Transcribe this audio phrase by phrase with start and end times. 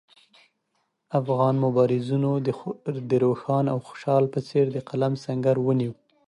[1.19, 2.31] افغان مبارزینو
[3.09, 5.93] د روښان او خوشحال په څېر د قلم سنګر ونیو.